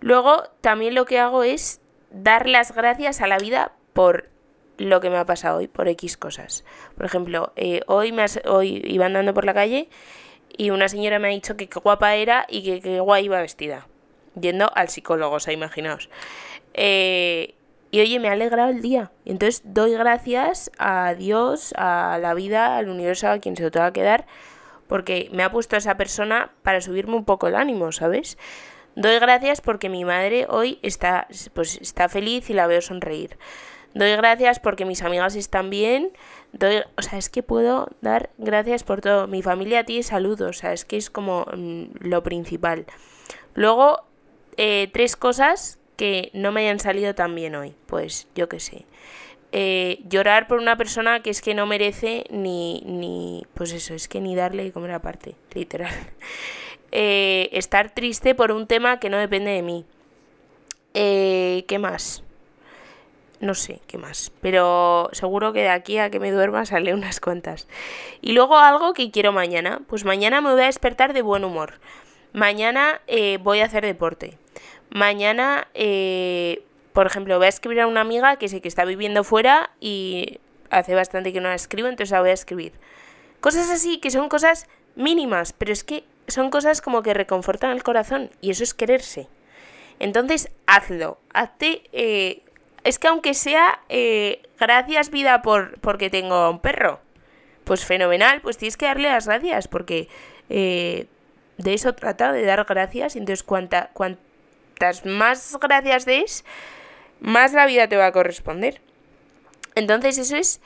Luego, 0.00 0.44
también 0.62 0.94
lo 0.94 1.04
que 1.04 1.18
hago 1.18 1.44
es 1.44 1.82
dar 2.10 2.48
las 2.48 2.74
gracias 2.74 3.20
a 3.20 3.26
la 3.26 3.36
vida 3.36 3.72
por 3.92 4.30
lo 4.78 5.00
que 5.00 5.10
me 5.10 5.18
ha 5.18 5.26
pasado 5.26 5.58
hoy, 5.58 5.68
por 5.68 5.88
X 5.88 6.16
cosas. 6.16 6.64
Por 6.96 7.04
ejemplo, 7.04 7.52
eh, 7.56 7.82
hoy, 7.86 8.12
me 8.12 8.24
hoy 8.46 8.82
iba 8.86 9.04
andando 9.04 9.34
por 9.34 9.44
la 9.44 9.52
calle 9.52 9.90
y 10.56 10.70
una 10.70 10.88
señora 10.88 11.18
me 11.18 11.28
ha 11.28 11.32
dicho 11.32 11.58
que 11.58 11.68
qué 11.68 11.80
guapa 11.80 12.14
era 12.14 12.46
y 12.48 12.64
que 12.64 12.80
qué 12.80 12.98
guay 12.98 13.26
iba 13.26 13.42
vestida. 13.42 13.86
Yendo 14.40 14.72
al 14.74 14.88
psicólogo, 14.88 15.36
o 15.36 15.40
sea, 15.40 15.52
imaginaos. 15.52 16.08
Eh, 16.72 17.54
y 17.92 18.00
oye, 18.00 18.18
me 18.18 18.28
ha 18.28 18.32
alegrado 18.32 18.70
el 18.70 18.82
día. 18.82 19.12
Entonces 19.24 19.62
doy 19.64 19.92
gracias 19.92 20.72
a 20.78 21.14
Dios, 21.14 21.72
a 21.76 22.18
la 22.20 22.34
vida, 22.34 22.76
al 22.76 22.88
universo, 22.88 23.28
a 23.28 23.38
quien 23.38 23.54
se 23.54 23.62
lo 23.62 23.70
tenga 23.70 23.92
que 23.92 24.00
quedar 24.00 24.26
porque 24.92 25.30
me 25.32 25.42
ha 25.42 25.50
puesto 25.50 25.74
esa 25.74 25.96
persona 25.96 26.50
para 26.62 26.82
subirme 26.82 27.16
un 27.16 27.24
poco 27.24 27.48
el 27.48 27.54
ánimo, 27.54 27.92
¿sabes? 27.92 28.36
Doy 28.94 29.18
gracias 29.20 29.62
porque 29.62 29.88
mi 29.88 30.04
madre 30.04 30.46
hoy 30.50 30.78
está, 30.82 31.28
pues, 31.54 31.78
está 31.80 32.10
feliz 32.10 32.50
y 32.50 32.52
la 32.52 32.66
veo 32.66 32.82
sonreír. 32.82 33.38
Doy 33.94 34.10
gracias 34.16 34.60
porque 34.60 34.84
mis 34.84 35.02
amigas 35.02 35.34
están 35.34 35.70
bien. 35.70 36.12
Doy, 36.52 36.82
o 36.98 37.00
sea, 37.00 37.18
es 37.18 37.30
que 37.30 37.42
puedo 37.42 37.88
dar 38.02 38.28
gracias 38.36 38.84
por 38.84 39.00
todo. 39.00 39.28
Mi 39.28 39.40
familia 39.40 39.80
a 39.80 39.84
ti 39.84 40.02
saludo, 40.02 40.48
o 40.48 40.52
sea, 40.52 40.74
es 40.74 40.84
que 40.84 40.98
es 40.98 41.08
como 41.08 41.46
mm, 41.56 41.84
lo 42.00 42.22
principal. 42.22 42.84
Luego, 43.54 44.04
eh, 44.58 44.90
tres 44.92 45.16
cosas 45.16 45.78
que 45.96 46.30
no 46.34 46.52
me 46.52 46.62
hayan 46.62 46.80
salido 46.80 47.14
tan 47.14 47.34
bien 47.34 47.54
hoy. 47.54 47.74
Pues 47.86 48.28
yo 48.34 48.48
qué 48.48 48.60
sé. 48.60 48.86
Eh, 49.52 50.00
llorar 50.08 50.48
por 50.48 50.58
una 50.58 50.76
persona 50.76 51.20
que 51.20 51.30
es 51.30 51.42
que 51.42 51.54
no 51.54 51.66
merece 51.66 52.24
ni, 52.30 52.82
ni, 52.86 53.46
pues 53.54 53.72
eso, 53.72 53.94
es 53.94 54.08
que 54.08 54.20
ni 54.20 54.34
darle 54.34 54.64
y 54.64 54.70
comer 54.70 54.92
aparte, 54.92 55.36
literal. 55.54 55.94
Eh, 56.94 57.48
estar 57.52 57.94
triste 57.94 58.34
por 58.34 58.52
un 58.52 58.66
tema 58.66 59.00
que 59.00 59.08
no 59.08 59.16
depende 59.16 59.50
de 59.52 59.62
mí. 59.62 59.86
Eh, 60.92 61.64
¿Qué 61.66 61.78
más? 61.78 62.22
no 63.42 63.54
sé 63.54 63.80
qué 63.88 63.98
más, 63.98 64.32
pero 64.40 65.10
seguro 65.12 65.52
que 65.52 65.62
de 65.62 65.68
aquí 65.68 65.98
a 65.98 66.10
que 66.10 66.20
me 66.20 66.30
duerma 66.30 66.64
sale 66.66 66.94
unas 66.94 67.20
cuantas. 67.20 67.68
Y 68.22 68.32
luego 68.32 68.56
algo 68.56 68.94
que 68.94 69.10
quiero 69.10 69.32
mañana, 69.32 69.82
pues 69.88 70.04
mañana 70.04 70.40
me 70.40 70.52
voy 70.52 70.62
a 70.62 70.66
despertar 70.66 71.12
de 71.12 71.22
buen 71.22 71.44
humor. 71.44 71.74
Mañana 72.32 73.02
eh, 73.08 73.38
voy 73.42 73.60
a 73.60 73.66
hacer 73.66 73.84
deporte. 73.84 74.38
Mañana, 74.92 75.68
eh, 75.72 76.62
por 76.92 77.06
ejemplo, 77.06 77.38
voy 77.38 77.46
a 77.46 77.48
escribir 77.48 77.80
a 77.80 77.86
una 77.86 78.02
amiga 78.02 78.36
que 78.36 78.48
sé 78.48 78.60
que 78.60 78.68
está 78.68 78.84
viviendo 78.84 79.24
fuera 79.24 79.70
y 79.80 80.38
hace 80.68 80.94
bastante 80.94 81.32
que 81.32 81.40
no 81.40 81.48
la 81.48 81.54
escribo, 81.54 81.88
entonces 81.88 82.10
la 82.10 82.20
voy 82.20 82.28
a 82.28 82.34
escribir. 82.34 82.72
Cosas 83.40 83.70
así 83.70 84.00
que 84.00 84.10
son 84.10 84.28
cosas 84.28 84.66
mínimas, 84.94 85.54
pero 85.54 85.72
es 85.72 85.82
que 85.82 86.04
son 86.28 86.50
cosas 86.50 86.82
como 86.82 87.02
que 87.02 87.14
reconfortan 87.14 87.70
el 87.70 87.82
corazón 87.82 88.30
y 88.42 88.50
eso 88.50 88.64
es 88.64 88.74
quererse. 88.74 89.28
Entonces, 89.98 90.50
hazlo. 90.66 91.18
Hazte 91.32 91.84
eh, 91.92 92.42
es 92.84 92.98
que 92.98 93.08
aunque 93.08 93.32
sea 93.32 93.80
eh, 93.88 94.42
gracias 94.60 95.08
vida 95.08 95.40
por 95.40 95.80
porque 95.80 96.10
tengo 96.10 96.50
un 96.50 96.60
perro, 96.60 97.00
pues 97.64 97.86
fenomenal, 97.86 98.42
pues 98.42 98.58
tienes 98.58 98.76
que 98.76 98.84
darle 98.84 99.08
las 99.08 99.26
gracias 99.26 99.68
porque 99.68 100.08
de 100.48 101.08
eso 101.64 101.94
trata, 101.94 102.32
de 102.32 102.44
dar 102.44 102.66
gracias. 102.66 103.16
Entonces, 103.16 103.42
cuanta, 103.42 103.90
más 105.04 105.56
gracias 105.60 106.04
des, 106.04 106.44
más 107.20 107.52
la 107.52 107.66
vida 107.66 107.88
te 107.88 107.96
va 107.96 108.06
a 108.06 108.12
corresponder. 108.12 108.80
Entonces, 109.74 110.18
eso 110.18 110.36
es 110.36 110.60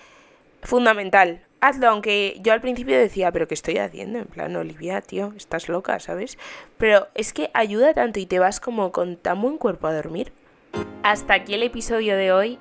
fundamental. 0.63 1.43
Hazlo, 1.61 1.89
aunque 1.89 2.39
yo 2.43 2.53
al 2.53 2.61
principio 2.61 2.99
decía, 2.99 3.33
pero 3.33 3.49
¿qué 3.49 3.55
estoy 3.55 3.79
haciendo? 3.79 4.19
En 4.19 4.27
plan, 4.27 4.55
Olivia, 4.57 5.01
tío, 5.01 5.33
estás 5.37 5.69
loca, 5.69 5.99
¿sabes? 6.01 6.39
Pero 6.77 7.09
es 7.15 7.33
que 7.33 7.51
ayuda 7.55 7.95
tanto 7.95 8.21
y 8.21 8.27
te 8.27 8.39
vas 8.39 8.61
como 8.61 8.93
con 8.93 9.17
tan 9.17 9.41
buen 9.41 9.59
cuerpo 9.59 9.87
a 9.87 9.95
dormir. 9.95 10.33
Hasta 11.03 11.35
aquí 11.35 11.55
el 11.55 11.63
episodio 11.63 12.17
de 12.17 12.33
hoy. 12.33 12.59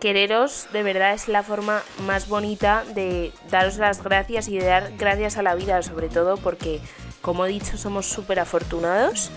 Quereros 0.00 0.68
de 0.72 0.82
verdad 0.82 1.14
es 1.14 1.28
la 1.28 1.42
forma 1.42 1.82
más 2.06 2.28
bonita 2.28 2.84
de 2.94 3.32
daros 3.50 3.78
las 3.78 4.02
gracias 4.02 4.48
y 4.48 4.58
de 4.58 4.66
dar 4.66 4.92
gracias 4.98 5.38
a 5.38 5.42
la 5.42 5.54
vida, 5.54 5.80
sobre 5.82 6.08
todo 6.08 6.36
porque, 6.36 6.80
como 7.22 7.46
he 7.46 7.48
dicho, 7.48 7.78
somos 7.78 8.06
súper 8.06 8.40
afortunados 8.40 9.30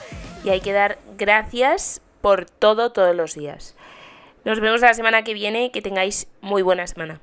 y 0.47 0.49
hay 0.49 0.61
que 0.61 0.71
dar 0.71 0.97
gracias 1.17 2.01
por 2.21 2.45
todo 2.45 2.93
todos 2.93 3.13
los 3.13 3.35
días. 3.35 3.75
Nos 4.45 4.61
vemos 4.61 4.79
la 4.79 4.93
semana 4.93 5.23
que 5.25 5.33
viene, 5.33 5.71
que 5.71 5.81
tengáis 5.81 6.27
muy 6.39 6.61
buena 6.61 6.87
semana. 6.87 7.19